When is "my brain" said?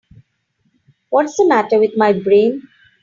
1.95-2.67